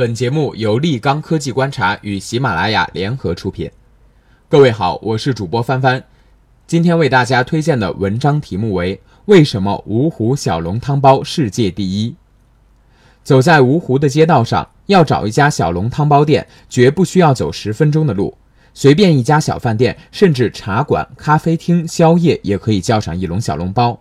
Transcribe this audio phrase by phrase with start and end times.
[0.00, 3.70] 本节目由立刚科技观察与喜马拉雅联合出品。
[4.48, 6.02] 各位好，我是主播帆帆。
[6.66, 12.12] 今天为大家推荐的文章题目为《为什么芜湖小笼汤包世界第一》。
[13.22, 18.38] 走在芜湖的街道上，要找一家小笼汤包店，绝不需要走十分钟的路。
[18.72, 24.00] 随便一家小饭店，甚至茶馆、咖啡厅、宵夜，也可以叫上一笼小笼包。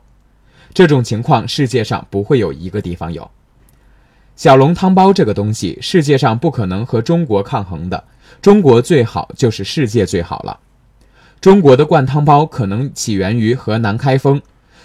[0.74, 3.30] 这种情况，世界上不会有一个地方有。
[4.40, 8.02] 小笼汤包这个东西，世界上不可能和中国抗衡的。
[8.42, 10.58] 中国最好就是世界最好了。
[11.42, 14.42] 中国的灌汤包可能起源于河南开封，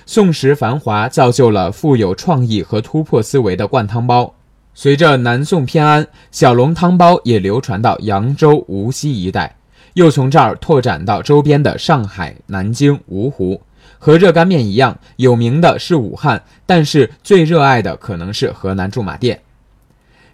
[0.06, 4.34] 宋时繁华造就了富有创意和突破思维的灌汤包。
[4.74, 9.54] 随着南宋偏安，小笼汤包也流传到扬州、无锡一带，
[9.92, 13.60] 又从这儿拓展到周边的上海、南京、芜湖。
[14.04, 19.40] 和热干面一样，有名的是武汉，但是最热爱的可能是河南驻马店。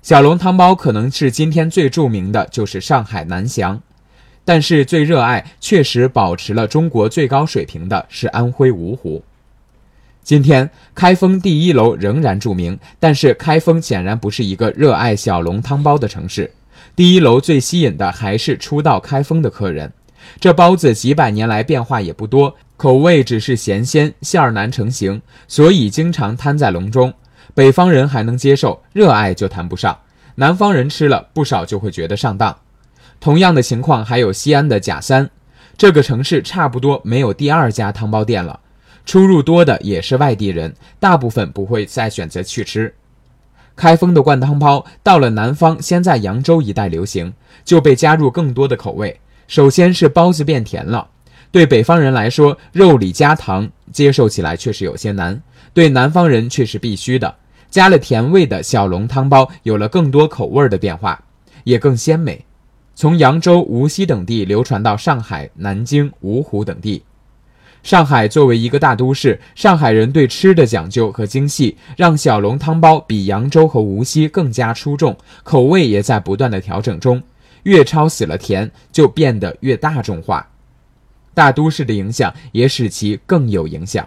[0.02, 3.80] 小笼汤包可能是今天最著名的，就是上海南翔，
[4.44, 9.22] 但是最热爱、确实保持了中国最高水平的是安徽芜湖。
[10.24, 16.50] 今天开封第一楼仍然著名，但是开封显然不是一个热爱小笼汤包的城市。
[16.96, 19.92] 第一楼最吸引的还是初到开封的客人。
[20.38, 22.56] 这包子几百年来变化也不多。
[22.76, 27.12] 口味只是咸鲜，馅儿难成型，所以经常摊在笼中。
[27.54, 29.98] 北方人还能接受，热爱就谈不上。
[30.36, 32.56] 南方人吃了不少就会觉得上当。
[33.18, 35.28] 同样的情况还有西安的贾三，
[35.76, 38.60] 这个城市差不多没有第二家汤包店了。
[39.04, 42.94] 出入多的也是外地人，大部分不会再选择去吃。
[43.76, 47.34] 开封的灌汤包到了南方，先在扬州一带流行，
[47.64, 49.20] 就被加入更多的口味。
[49.50, 51.08] 首先是包子变甜了。
[51.50, 55.34] 对北方人来说，肉里加糖，接受起来确实有些难；
[55.74, 57.34] 对南方人却是必须的。
[57.68, 61.20] 加了甜味的小笼汤包，有了更多口味的变化，
[61.64, 62.44] 也更鲜美。
[62.94, 67.02] 从扬州、无锡等地流传到上海、南京、芜湖等地。
[67.82, 77.20] 上海作为一个大都市，上海人对吃的讲究和精细，让小笼汤包比扬州和无锡更加出众，口味也在不断的调整中。
[77.64, 80.48] 越抄死了甜，就变得越大众化。
[81.34, 84.06] 大都市的影响也使其更有影响。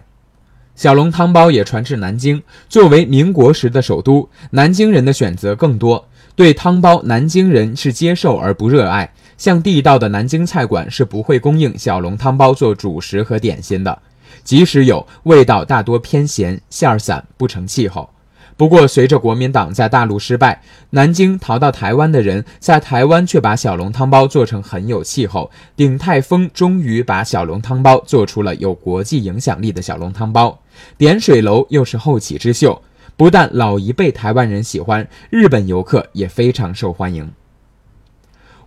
[0.76, 2.42] 小笼汤包也传至南京。
[2.68, 6.08] 作为民国时的首都，南京人的选择更多。
[6.36, 9.12] 对汤包，南京人是接受而不热爱。
[9.38, 14.02] 像地道的南京菜馆是不会供应小笼汤包做主食和点心的，
[14.44, 18.10] 即使有，味道大多偏咸，馅儿散，不成气候。
[18.56, 25.50] 不过，随着国民党在大陆失败，南京逃到台湾的人在台湾却把小笼汤包做成很有气候。
[25.76, 30.60] 鼎泰丰终于把小笼汤包做出了有国际影响力的小笼汤包。
[30.98, 32.82] 点水楼又是后起之秀，
[33.18, 37.32] 不但老一辈台湾人喜欢，日本游客也非常受欢迎。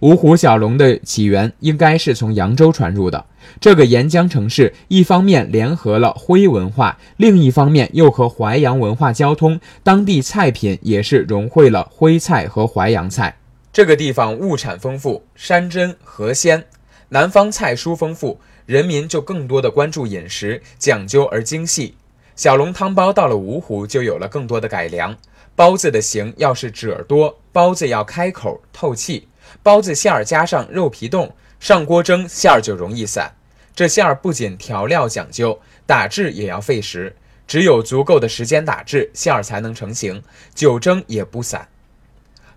[0.00, 3.24] 芜湖小笼的起源应该是从扬州传入的。
[3.60, 13.36] 这个沿江城市，一方面联合了徽文化，另一方面又和淮扬文化交通，当地菜品也是融汇了徽菜和淮扬菜。
[13.72, 16.64] 这个地方物产丰富，山珍河鲜，
[17.10, 21.94] 南方菜蔬丰富，人民就更多的关注饮食，讲究而精细。
[22.34, 25.16] 小笼汤包到了芜湖，就有了更多的改良。
[25.54, 29.26] 包子的形要是褶多，包子要开口透气，
[29.62, 31.34] 包子馅儿加上肉皮冻。
[31.58, 33.34] 上锅蒸馅儿就容易散，
[33.74, 37.16] 这馅儿不仅调料讲究，打制也要费时。
[37.46, 40.22] 只有足够的时间打制，馅儿才能成型，
[40.54, 41.66] 久蒸也不散。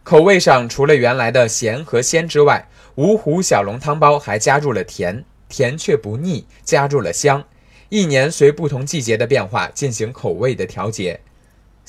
[0.03, 7.44] 口味上，除了原来的咸和鲜之外，芜湖小笼汤包还加入了甜，甜却不腻，加入了香。
[7.88, 11.19] 一年随不同季节的变化进行口味的调节，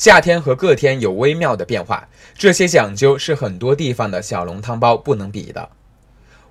[0.00, 5.68] 夏天和各天有微妙的变化，这些讲究是很多地方的小笼汤包不能比的。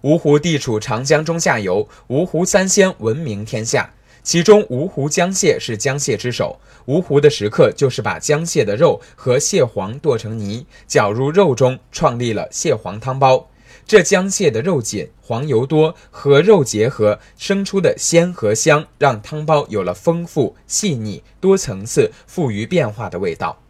[0.03, 6.59] 芜湖地处长江中下游，芜湖三鲜闻名天下，其中芜湖江蟹是江蟹之首。
[6.85, 13.49] 芜湖的食客就是把江蟹的肉和蟹黄剁成泥，搅入肉中，创立了蟹黄汤包。
[13.89, 23.63] 这江蟹的肉紧，黄油多，和肉结合生出的鲜和香，让汤包有了丰富、细腻、多层次、富于变化的味道。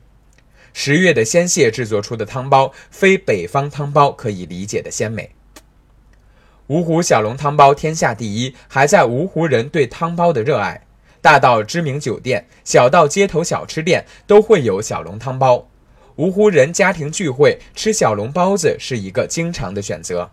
[0.73, 5.31] 十月的鲜蟹制作出的汤包，非北方汤包可以理解的鲜美。
[6.67, 10.85] 芜湖小笼汤包天下第一，还在芜湖人对汤包的热爱。
[11.21, 15.69] 大到知名酒店，小到街头小吃店，都会有小笼汤包。
[16.19, 20.29] 芜湖人家庭聚会吃小笼包子是一个经常的选择。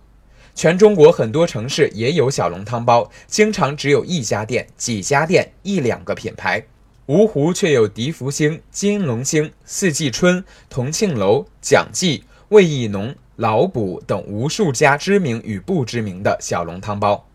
[0.53, 6.65] 全中国很多城市也有小笼汤包，经常只有一家店、几家店、一两个品牌。
[7.07, 17.29] 芜湖却有迪福星、金龙星、四季春、同庆楼、蒋记、魏义农、老卜等无数家知名与不知名的小笼汤包。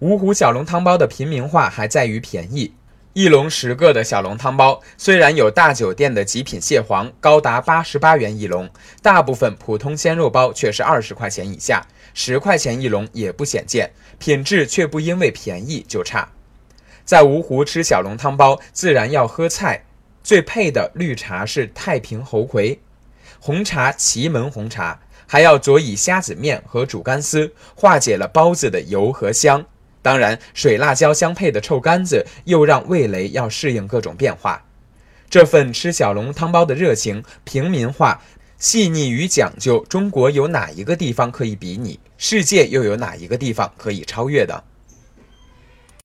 [0.00, 2.72] 芜湖小笼汤包的平民化还在于便宜。
[3.12, 8.70] 一笼十个的小笼汤包，虽然有大酒店的极品蟹黄，高达八十八元一笼，
[9.02, 11.84] 大部分普通鲜肉包却是二十块钱以下，
[12.14, 13.90] 十块钱一笼也不鲜见，
[14.20, 16.28] 品质却不因为便宜就差。
[17.04, 19.82] 在芜湖吃小笼汤包，自然要喝菜，
[20.22, 22.78] 最配的绿茶是太平猴魁，
[23.40, 29.66] 红茶祁门红茶，还要佐以虾子面和煮干丝，化解了包子的油和香。
[30.02, 34.64] 当然，水辣椒相配的臭干子又让味蕾要适应各种变化。
[35.28, 38.22] 这份吃小笼汤包的热情、平民化、
[38.58, 42.00] 细腻与讲究，中国有哪一个地方可以比拟？
[42.16, 44.64] 世界又有哪一个地方可以超越的？